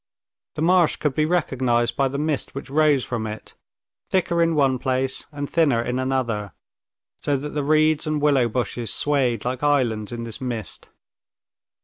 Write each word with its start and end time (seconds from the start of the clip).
The 0.55 0.63
marsh 0.63 0.95
could 0.95 1.13
be 1.13 1.25
recognized 1.25 1.95
by 1.95 2.07
the 2.07 2.17
mist 2.17 2.55
which 2.55 2.71
rose 2.71 3.05
from 3.05 3.27
it, 3.27 3.53
thicker 4.09 4.41
in 4.41 4.55
one 4.55 4.79
place 4.79 5.27
and 5.31 5.47
thinner 5.47 5.79
in 5.79 5.99
another, 5.99 6.53
so 7.17 7.37
that 7.37 7.49
the 7.49 7.63
reeds 7.63 8.07
and 8.07 8.19
willow 8.19 8.49
bushes 8.49 8.91
swayed 8.91 9.45
like 9.45 9.61
islands 9.61 10.11
in 10.11 10.23
this 10.23 10.41
mist. 10.41 10.89